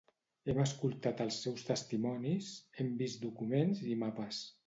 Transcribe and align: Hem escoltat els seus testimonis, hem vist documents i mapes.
Hem 0.51 0.61
escoltat 0.61 1.19
els 1.25 1.35
seus 1.43 1.67
testimonis, 1.67 2.49
hem 2.79 2.91
vist 3.03 3.23
documents 3.29 3.85
i 3.93 3.99
mapes. 4.05 4.41